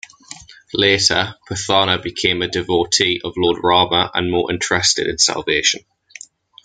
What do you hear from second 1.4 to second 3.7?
Pothana became a devotee of Lord